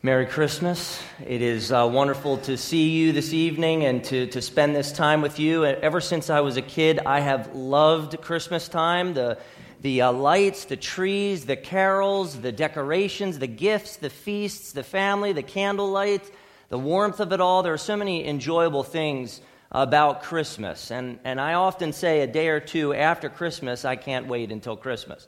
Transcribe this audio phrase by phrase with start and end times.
[0.00, 1.02] Merry Christmas.
[1.26, 5.22] It is uh, wonderful to see you this evening and to, to spend this time
[5.22, 5.64] with you.
[5.64, 9.38] And Ever since I was a kid, I have loved Christmas time the,
[9.80, 15.32] the uh, lights, the trees, the carols, the decorations, the gifts, the feasts, the family,
[15.32, 16.30] the candlelight,
[16.68, 17.64] the warmth of it all.
[17.64, 19.40] There are so many enjoyable things
[19.72, 20.92] about Christmas.
[20.92, 24.76] And, and I often say a day or two after Christmas, I can't wait until
[24.76, 25.26] Christmas.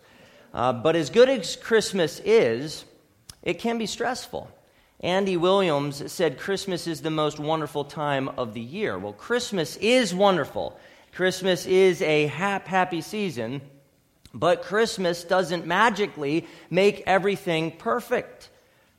[0.54, 2.84] Uh, but as good as Christmas is,
[3.42, 4.48] it can be stressful.
[5.02, 8.98] Andy Williams said Christmas is the most wonderful time of the year.
[8.98, 10.78] Well, Christmas is wonderful.
[11.12, 13.62] Christmas is a hap, happy season,
[14.34, 18.50] but Christmas doesn't magically make everything perfect.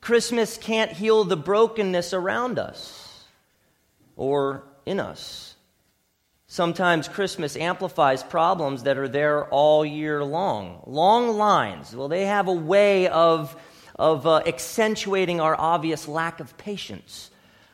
[0.02, 3.24] Christmas can't heal the brokenness around us
[4.16, 5.56] or in us.
[6.48, 10.84] Sometimes Christmas amplifies problems that are there all year long.
[10.88, 13.56] Long lines, well, they have a way of
[14.02, 17.30] of uh, accentuating our obvious lack of patience.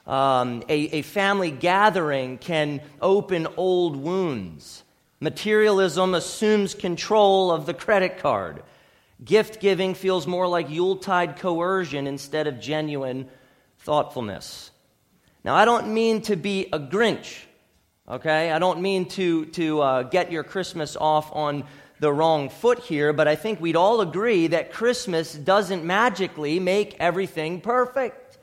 [0.06, 4.84] Um, a, a family gathering can open old wounds.
[5.22, 8.62] Materialism assumes control of the credit card.
[9.24, 13.30] Gift giving feels more like Yuletide coercion instead of genuine
[13.80, 14.72] thoughtfulness.
[15.46, 17.46] Now, I don't mean to be a Grinch,
[18.10, 18.52] okay?
[18.52, 21.64] I don't mean to, to uh, get your Christmas off on
[22.00, 26.96] the wrong foot here, but I think we'd all agree that Christmas doesn't magically make
[27.00, 28.38] everything perfect.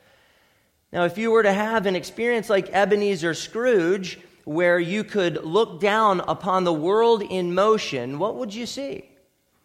[0.93, 5.81] Now, if you were to have an experience like Ebenezer Scrooge, where you could look
[5.81, 9.09] down upon the world in motion, what would you see?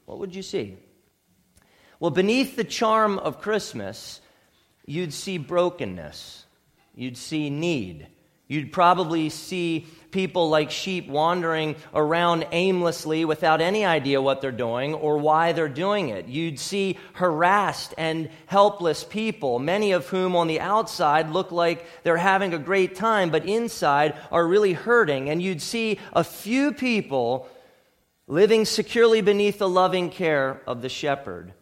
[0.06, 0.78] What would you see?
[2.00, 4.22] Well, beneath the charm of Christmas,
[4.86, 6.45] you'd see brokenness,
[6.95, 8.08] you'd see need,
[8.50, 14.95] you'd probably see people like sheep wandering around aimlessly without any idea what they're doing
[14.95, 16.28] or why they're doing it.
[16.28, 22.17] You'd see harassed and helpless people, many of whom on the outside look like they're
[22.17, 25.30] having a great time, but inside are really hurting.
[25.30, 27.48] And you'd see a few people
[28.27, 31.54] living securely beneath the loving care of the shepherd.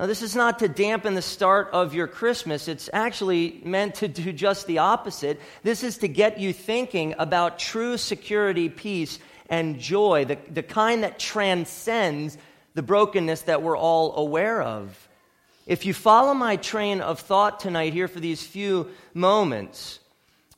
[0.00, 2.68] Now, this is not to dampen the start of your Christmas.
[2.68, 5.38] It's actually meant to do just the opposite.
[5.62, 9.18] This is to get you thinking about true security, peace,
[9.50, 12.38] and joy, the, the kind that transcends
[12.72, 15.06] the brokenness that we're all aware of.
[15.66, 19.98] If you follow my train of thought tonight here for these few moments,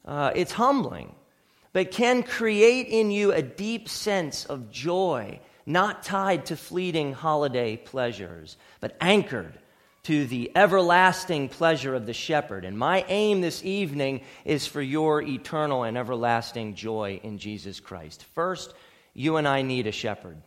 [0.05, 1.17] uh, it's humbling,
[1.73, 7.77] but can create in you a deep sense of joy not tied to fleeting holiday
[7.77, 9.59] pleasures, but anchored
[10.05, 12.65] to the everlasting pleasure of the shepherd.
[12.65, 18.25] And my aim this evening is for your eternal and everlasting joy in Jesus Christ.
[18.35, 18.75] First,
[19.15, 20.39] you and I need a shepherd.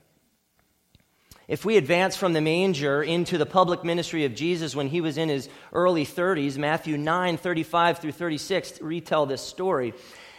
[1.48, 5.18] If we advance from the manger into the public ministry of Jesus when he was
[5.18, 9.94] in his early 30s, Matthew 9 35 through 36 retell this story.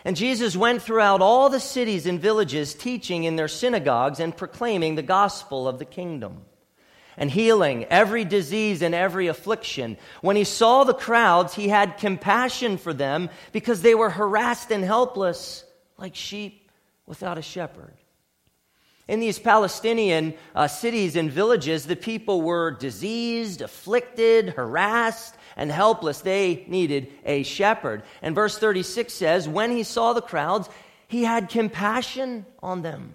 [0.07, 4.95] And Jesus went throughout all the cities and villages, teaching in their synagogues and proclaiming
[4.95, 6.43] the gospel of the kingdom
[7.17, 9.97] and healing every disease and every affliction.
[10.21, 14.85] When he saw the crowds, he had compassion for them because they were harassed and
[14.85, 15.65] helpless
[15.99, 16.71] like sheep
[17.07, 17.97] without a shepherd.
[19.09, 26.21] In these Palestinian uh, cities and villages, the people were diseased, afflicted, harassed, and helpless.
[26.21, 28.03] They needed a shepherd.
[28.21, 30.69] And verse 36 says, When he saw the crowds,
[31.07, 33.15] he had compassion on them.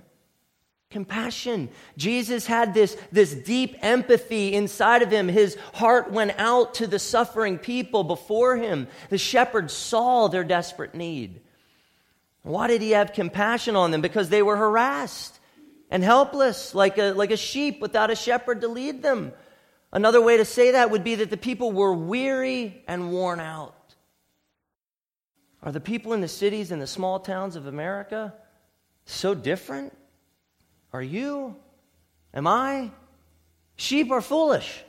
[0.92, 1.70] Compassion.
[1.98, 5.28] Jesus had this, this deep empathy inside of him.
[5.28, 8.88] His heart went out to the suffering people before him.
[9.10, 11.42] The shepherd saw their desperate need.
[12.44, 14.02] Why did he have compassion on them?
[14.02, 15.40] Because they were harassed
[15.92, 19.34] and helpless, like a, like a sheep without a shepherd to lead them.
[19.92, 23.76] Another way to say that would be that the people were weary and worn out.
[25.62, 28.34] Are the people in the cities and the small towns of America
[29.06, 29.96] so different?
[30.94, 31.58] Are you?
[32.34, 32.92] Am I?
[33.76, 34.84] Sheep are foolish.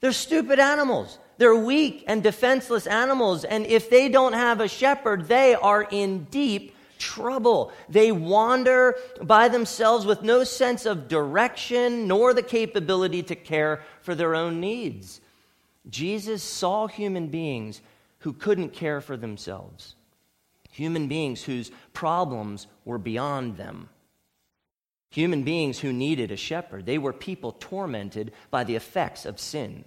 [0.00, 1.18] They're stupid animals.
[1.38, 3.44] They're weak and defenseless animals.
[3.44, 6.73] And if they don't have a shepherd, they are in deep
[7.04, 7.70] trouble.
[7.90, 14.14] They wander by themselves with no sense of direction nor the capability to care for
[14.14, 15.20] their own needs.
[15.88, 17.82] Jesus saw human beings
[18.20, 19.96] who couldn't care for themselves,
[20.70, 23.90] human beings whose problems were beyond them.
[25.10, 26.86] Human beings who needed a shepherd.
[26.86, 29.84] They were people tormented by the effects of sin.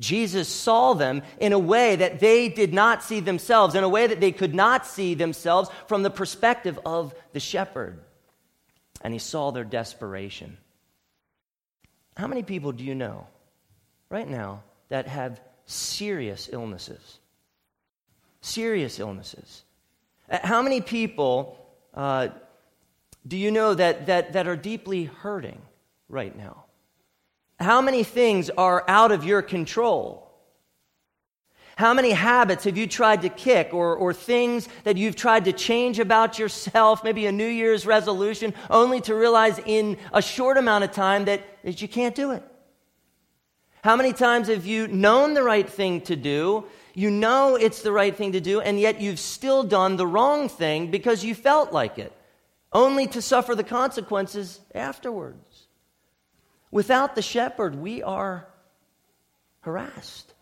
[0.00, 4.08] Jesus saw them in a way that they did not see themselves, in a way
[4.08, 8.00] that they could not see themselves from the perspective of the shepherd.
[9.02, 10.56] And he saw their desperation.
[12.16, 13.28] How many people do you know
[14.10, 17.18] right now that have serious illnesses.
[18.42, 19.64] Serious illnesses.
[20.28, 21.56] Uh, how many people
[21.94, 22.28] uh,
[23.26, 25.60] do you know that, that, that are deeply hurting
[26.08, 26.64] right now?
[27.60, 30.26] How many things are out of your control?
[31.76, 35.52] How many habits have you tried to kick or, or things that you've tried to
[35.52, 40.84] change about yourself, maybe a New Year's resolution, only to realize in a short amount
[40.84, 42.42] of time that, that you can't do it?
[43.82, 46.64] How many times have you known the right thing to do?
[46.94, 50.48] You know it's the right thing to do, and yet you've still done the wrong
[50.48, 52.12] thing because you felt like it,
[52.72, 55.49] only to suffer the consequences afterwards.
[56.70, 58.46] Without the shepherd, we are
[59.60, 60.32] harassed,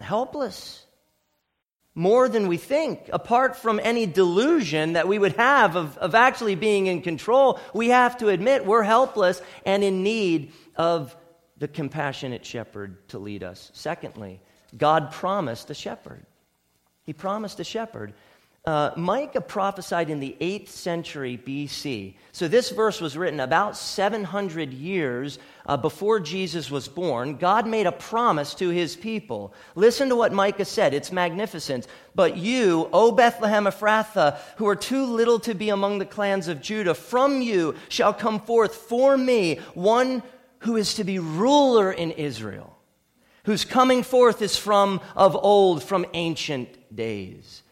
[0.00, 0.84] helpless,
[1.94, 3.10] more than we think.
[3.12, 7.88] Apart from any delusion that we would have of, of actually being in control, we
[7.88, 11.16] have to admit we're helpless and in need of
[11.58, 13.70] the compassionate shepherd to lead us.
[13.74, 14.40] Secondly,
[14.76, 16.24] God promised a shepherd.
[17.02, 18.14] He promised a shepherd.
[18.66, 22.14] Uh, Micah prophesied in the 8th century BC.
[22.32, 27.36] So this verse was written about 700 years uh, before Jesus was born.
[27.36, 29.54] God made a promise to his people.
[29.76, 30.92] Listen to what Micah said.
[30.92, 31.86] It's magnificent.
[32.14, 36.60] But you, O Bethlehem Ephrathah, who are too little to be among the clans of
[36.60, 40.22] Judah, from you shall come forth for me one
[40.58, 42.76] who is to be ruler in Israel,
[43.44, 47.62] whose coming forth is from of old, from ancient days.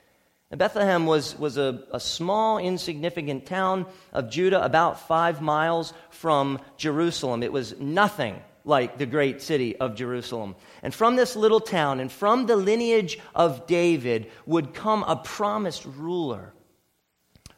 [0.56, 3.84] Bethlehem was, was a, a small, insignificant town
[4.14, 7.42] of Judah, about five miles from Jerusalem.
[7.42, 10.56] It was nothing like the great city of Jerusalem.
[10.82, 15.84] And from this little town and from the lineage of David would come a promised
[15.84, 16.54] ruler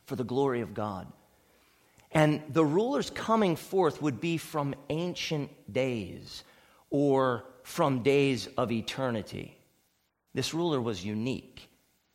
[0.07, 1.07] for the glory of God.
[2.11, 6.43] And the rulers coming forth would be from ancient days
[6.91, 9.57] or from days of eternity.
[10.35, 11.70] This ruler was unique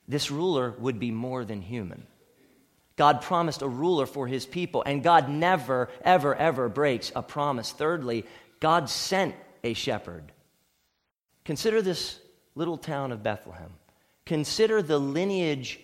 [0.08, 2.06] this ruler would be more than human.
[2.96, 7.72] God promised a ruler for his people, and God never, ever, ever breaks a promise.
[7.72, 8.26] Thirdly,
[8.60, 10.32] God sent a shepherd.
[11.44, 12.20] Consider this
[12.56, 13.72] little town of Bethlehem.
[14.26, 15.80] Consider the lineage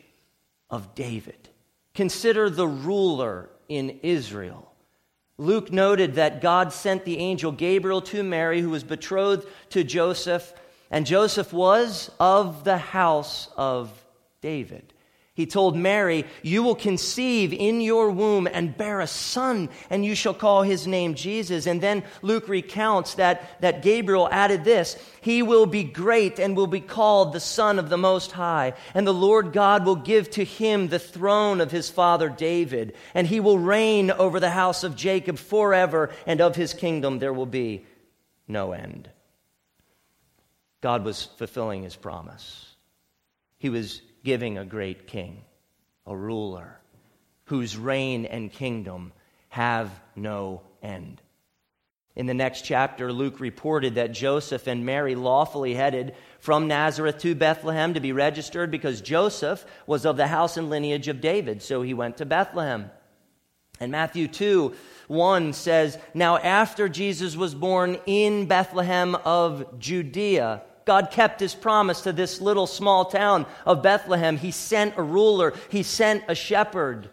[0.69, 1.49] of David.
[1.93, 4.71] Consider the ruler in Israel.
[5.37, 10.53] Luke noted that God sent the angel Gabriel to Mary, who was betrothed to Joseph,
[10.89, 13.91] and Joseph was of the house of
[14.41, 14.93] David.
[15.33, 20.13] He told Mary, You will conceive in your womb and bear a son, and you
[20.13, 21.67] shall call his name Jesus.
[21.67, 26.67] And then Luke recounts that, that Gabriel added this He will be great and will
[26.67, 28.73] be called the Son of the Most High.
[28.93, 33.25] And the Lord God will give to him the throne of his father David, and
[33.25, 37.45] he will reign over the house of Jacob forever, and of his kingdom there will
[37.45, 37.85] be
[38.49, 39.09] no end.
[40.81, 42.75] God was fulfilling his promise.
[43.57, 45.43] He was giving a great king,
[46.05, 46.79] a ruler,
[47.45, 49.11] whose reign and kingdom
[49.49, 51.21] have no end.
[52.15, 57.35] In the next chapter, Luke reported that Joseph and Mary lawfully headed from Nazareth to
[57.35, 61.81] Bethlehem to be registered because Joseph was of the house and lineage of David, so
[61.81, 62.91] he went to Bethlehem.
[63.79, 64.75] And Matthew 2
[65.07, 72.01] 1 says, Now after Jesus was born in Bethlehem of Judea, God kept his promise
[72.01, 74.37] to this little small town of Bethlehem.
[74.37, 77.09] He sent a ruler, he sent a shepherd.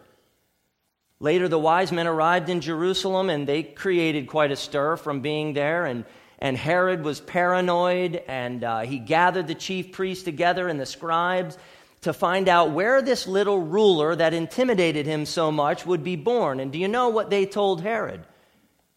[1.19, 5.53] Later, the wise men arrived in Jerusalem and they created quite a stir from being
[5.53, 5.85] there.
[5.85, 6.05] And,
[6.39, 11.57] and Herod was paranoid and uh, he gathered the chief priests together and the scribes
[12.01, 16.61] to find out where this little ruler that intimidated him so much would be born.
[16.61, 18.23] And do you know what they told Herod?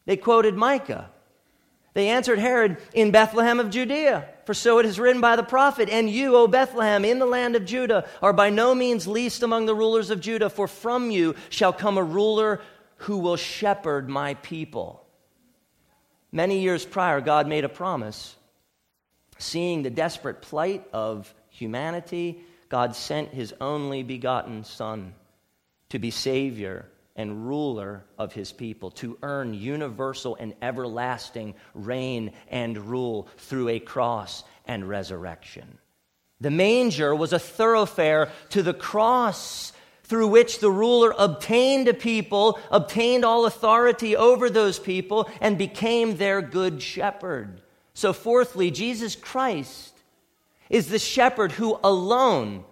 [0.05, 1.11] They quoted Micah.
[1.95, 4.29] They answered Herod in Bethlehem of Judea.
[4.47, 7.55] For so it is written by the prophet, And you, O Bethlehem, in the land
[7.55, 11.35] of Judah, are by no means least among the rulers of Judah, for from you
[11.51, 12.61] shall come a ruler
[12.97, 15.05] who will shepherd my people.
[16.31, 18.37] Many years prior, God made a promise.
[19.39, 25.15] Seeing the desperate plight of humanity, God sent his only begotten Son
[25.91, 32.79] to be Savior and ruler of his people, to earn universal and everlasting reign and
[32.79, 35.79] rule through a cross and resurrection.
[36.41, 39.73] The manger was a thoroughfare to the cross
[40.05, 46.17] through which the ruler obtained a people, obtained all authority over those people, and became
[46.17, 47.63] their good shepherd.
[47.95, 49.95] So, fourthly, Jesus Christ
[50.69, 52.65] is the shepherd who alone,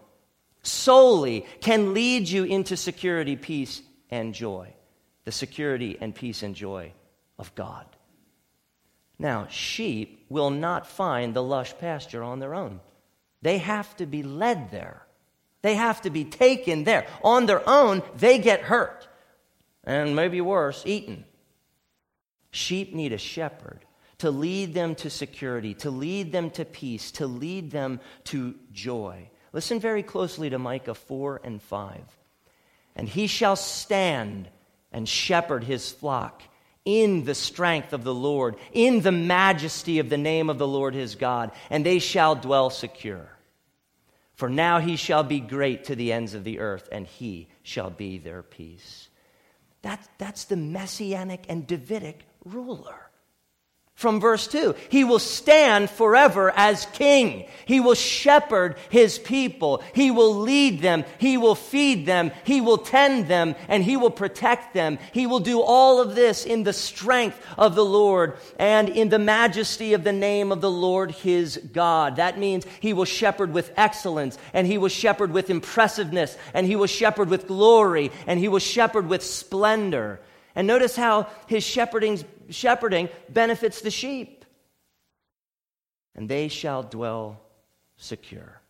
[0.62, 4.72] solely, can lead you into security, peace, and joy,
[5.24, 6.92] the security and peace and joy
[7.38, 7.86] of God.
[9.18, 12.80] Now, sheep will not find the lush pasture on their own.
[13.42, 15.02] They have to be led there.
[15.62, 17.06] They have to be taken there.
[17.22, 19.06] On their own, they get hurt.
[19.84, 21.24] And maybe worse, eaten.
[22.50, 23.84] Sheep need a shepherd
[24.18, 29.30] to lead them to security, to lead them to peace, to lead them to joy.
[29.52, 32.19] Listen very closely to Micah 4 and 5.
[32.96, 34.48] And he shall stand
[34.92, 36.42] and shepherd his flock
[36.84, 40.94] in the strength of the Lord, in the majesty of the name of the Lord
[40.94, 43.28] his God, and they shall dwell secure.
[44.34, 47.90] For now he shall be great to the ends of the earth, and he shall
[47.90, 49.08] be their peace.
[49.82, 53.09] That, that's the messianic and Davidic ruler
[54.00, 54.74] from verse 2.
[54.88, 57.44] He will stand forever as king.
[57.66, 59.82] He will shepherd his people.
[59.94, 61.04] He will lead them.
[61.18, 62.30] He will feed them.
[62.44, 64.98] He will tend them and he will protect them.
[65.12, 69.18] He will do all of this in the strength of the Lord and in the
[69.18, 72.16] majesty of the name of the Lord his God.
[72.16, 76.74] That means he will shepherd with excellence and he will shepherd with impressiveness and he
[76.74, 80.20] will shepherd with glory and he will shepherd with splendor.
[80.54, 84.44] And notice how his shepherding, shepherding benefits the sheep.
[86.14, 87.40] And they shall dwell
[87.96, 88.60] secure,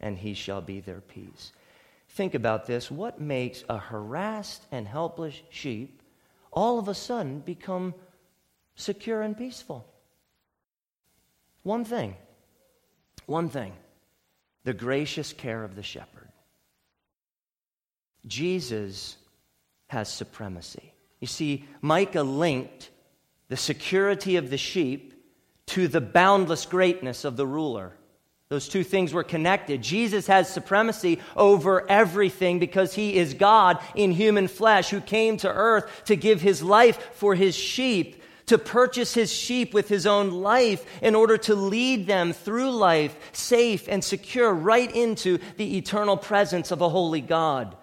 [0.00, 1.52] and he shall be their peace.
[2.08, 2.90] Think about this.
[2.90, 6.02] What makes a harassed and helpless sheep
[6.52, 7.94] all of a sudden become
[8.74, 9.86] secure and peaceful?
[11.62, 12.16] One thing.
[13.26, 13.74] One thing
[14.64, 16.28] the gracious care of the shepherd.
[18.26, 19.16] Jesus
[19.86, 20.92] has supremacy.
[21.20, 22.90] You see, Micah linked
[23.50, 25.12] the security of the sheep
[25.66, 27.92] to the boundless greatness of the ruler.
[28.48, 29.82] Those two things were connected.
[29.82, 35.48] Jesus has supremacy over everything because he is God in human flesh who came to
[35.48, 40.30] earth to give his life for his sheep, to purchase his sheep with his own
[40.30, 46.16] life in order to lead them through life safe and secure right into the eternal
[46.16, 47.76] presence of a holy God.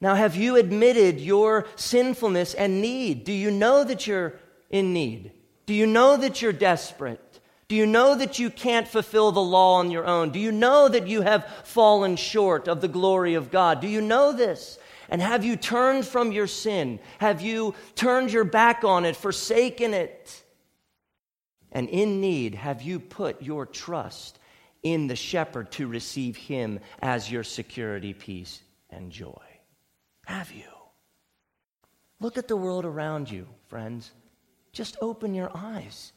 [0.00, 3.24] Now, have you admitted your sinfulness and need?
[3.24, 4.34] Do you know that you're
[4.70, 5.32] in need?
[5.66, 7.40] Do you know that you're desperate?
[7.66, 10.30] Do you know that you can't fulfill the law on your own?
[10.30, 13.80] Do you know that you have fallen short of the glory of God?
[13.80, 14.78] Do you know this?
[15.10, 17.00] And have you turned from your sin?
[17.18, 20.42] Have you turned your back on it, forsaken it?
[21.72, 24.38] And in need, have you put your trust
[24.82, 29.47] in the shepherd to receive him as your security, peace, and joy?
[30.28, 30.68] Have you?
[32.20, 34.12] Look at the world around you, friends.
[34.74, 36.12] Just open your eyes.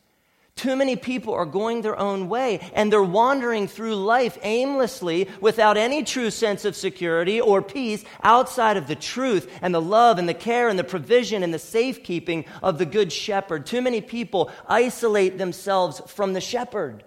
[0.58, 5.78] Too many people are going their own way and they're wandering through life aimlessly without
[5.78, 10.28] any true sense of security or peace outside of the truth and the love and
[10.28, 13.66] the care and the provision and the safekeeping of the Good Shepherd.
[13.66, 17.06] Too many people isolate themselves from the Shepherd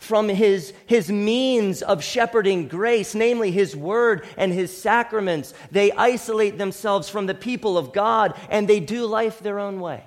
[0.00, 5.52] from his, his means of shepherding grace, namely his word and his sacraments.
[5.70, 10.02] They isolate themselves from the people of God and they do life their own way,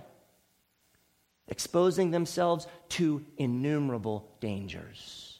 [1.48, 5.40] exposing themselves to innumerable dangers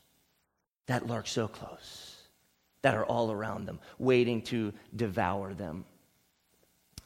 [0.86, 2.16] that lurk so close,
[2.84, 5.84] that are all around them, waiting to devour them.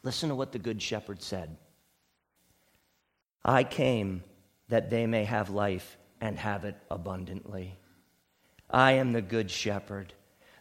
[0.04, 1.56] Listen to what the Good Shepherd said
[3.46, 4.24] I came
[4.68, 7.78] that they may have life and have it abundantly.
[8.70, 10.14] I am the good shepherd.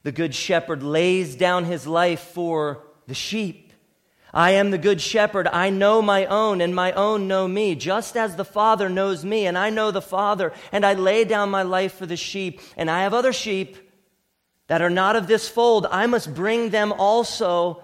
[0.03, 3.73] The good shepherd lays down his life for the sheep.
[4.33, 5.49] I am the good shepherd.
[5.49, 9.47] I know my own, and my own know me, just as the Father knows me,
[9.47, 12.61] and I know the Father, and I lay down my life for the sheep.
[12.77, 13.79] And I have other sheep
[14.67, 15.87] that are not of this fold.
[15.87, 17.83] I must bring them also,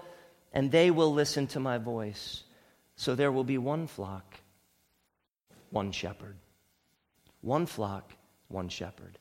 [0.53, 2.43] and they will listen to my voice.
[2.95, 4.39] So there will be one flock,
[5.71, 6.37] one shepherd
[7.43, 8.13] one flock,
[8.47, 9.19] one shepherd.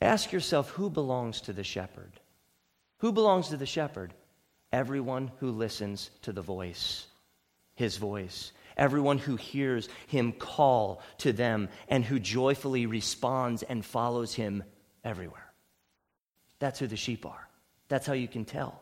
[0.00, 2.12] Ask yourself who belongs to the shepherd?
[2.98, 4.14] Who belongs to the shepherd?
[4.72, 7.06] Everyone who listens to the voice,
[7.74, 8.52] his voice.
[8.76, 14.62] Everyone who hears him call to them and who joyfully responds and follows him
[15.02, 15.52] everywhere.
[16.60, 17.48] That's who the sheep are.
[17.88, 18.80] That's how you can tell.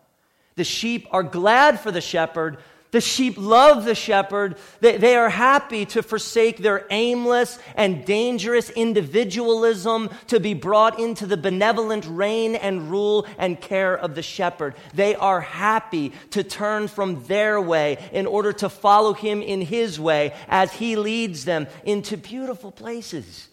[0.56, 2.58] The sheep are glad for the shepherd
[2.90, 4.56] the sheep love the shepherd.
[4.80, 11.26] They, they, are happy to forsake their aimless and dangerous individualism to be brought into
[11.26, 14.74] the benevolent reign and rule and care of the shepherd.
[14.94, 20.00] They are happy to turn from their way in order to follow him in his
[20.00, 23.48] way as he leads them into beautiful places.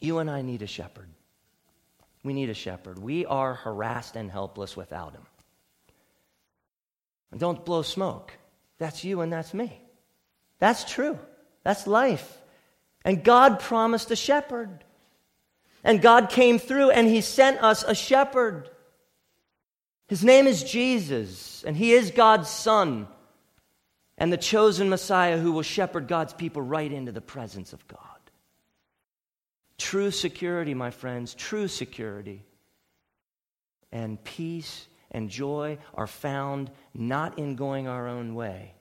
[0.00, 1.08] You and I need a shepherd.
[2.24, 2.98] We need a shepherd.
[2.98, 5.22] We are harassed and helpless without him.
[7.30, 8.32] And don't blow smoke.
[8.78, 9.80] That's you and that's me.
[10.58, 11.18] That's true.
[11.62, 12.38] That's life.
[13.04, 14.84] And God promised a shepherd.
[15.82, 18.68] And God came through and He sent us a shepherd.
[20.08, 23.06] His name is Jesus, and He is God's Son
[24.18, 27.98] and the chosen Messiah who will shepherd God's people right into the presence of God.
[29.78, 32.44] True security, my friends, true security.
[33.92, 38.74] And peace and joy are found not in going our own way,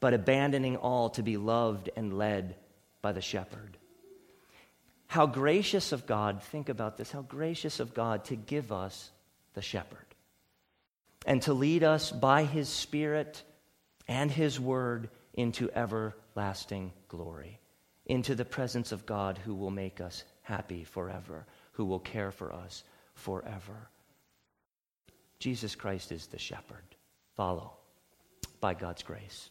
[0.00, 2.56] but abandoning all to be loved and led
[3.02, 3.76] by the shepherd.
[5.06, 9.10] How gracious of God, think about this, how gracious of God to give us
[9.54, 9.98] the shepherd
[11.26, 13.42] and to lead us by his Spirit
[14.08, 17.58] and his word into everlasting glory,
[18.06, 22.52] into the presence of God who will make us happy forever, who will care for
[22.52, 22.84] us
[23.14, 23.88] forever.
[25.40, 26.84] Jesus Christ is the shepherd.
[27.34, 27.72] Follow
[28.60, 29.48] by God's grace.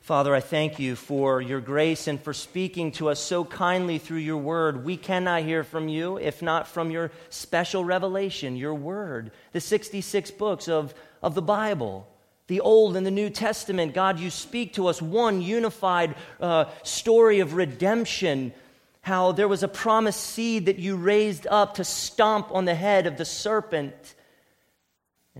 [0.00, 4.18] Father, I thank you for your grace and for speaking to us so kindly through
[4.18, 4.82] your word.
[4.82, 10.30] We cannot hear from you if not from your special revelation, your word, the 66
[10.32, 12.08] books of, of the Bible,
[12.46, 13.92] the Old and the New Testament.
[13.92, 18.54] God, you speak to us one unified uh, story of redemption.
[19.02, 23.06] How there was a promised seed that you raised up to stomp on the head
[23.06, 24.14] of the serpent,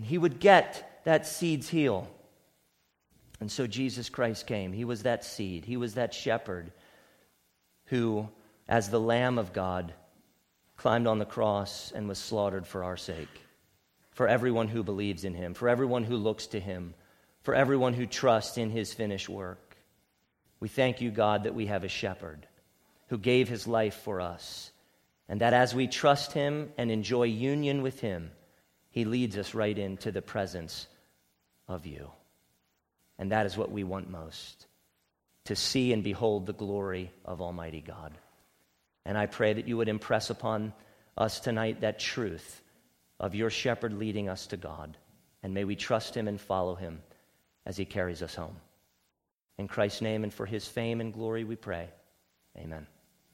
[0.01, 2.09] and he would get that seed's heel.
[3.39, 4.73] And so Jesus Christ came.
[4.73, 6.73] He was that seed, He was that shepherd
[7.85, 8.27] who,
[8.67, 9.93] as the Lamb of God,
[10.79, 13.45] climbed on the cross and was slaughtered for our sake,
[14.13, 16.95] for everyone who believes in Him, for everyone who looks to Him,
[17.43, 19.77] for everyone who trusts in His finished work.
[20.61, 22.47] We thank you, God, that we have a shepherd
[23.09, 24.73] who gave his life for us,
[25.29, 28.31] and that as we trust him and enjoy union with him,
[28.91, 30.87] he leads us right into the presence
[31.69, 32.11] of you.
[33.19, 34.67] And that is what we want most
[35.45, 38.13] to see and behold the glory of Almighty God.
[39.05, 40.73] And I pray that you would impress upon
[41.17, 42.63] us tonight that truth
[43.19, 44.97] of your shepherd leading us to God.
[45.43, 47.03] And may we trust him and follow him
[47.67, 48.57] as he carries us home.
[49.59, 51.89] In Christ's name and for his fame and glory we pray.
[52.57, 52.87] Amen.